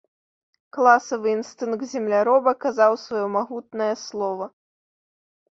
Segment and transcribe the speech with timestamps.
[0.77, 4.45] Класавы інстынкт земляроба казаў сваё магутнае слова.